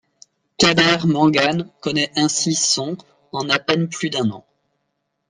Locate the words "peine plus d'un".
3.59-4.31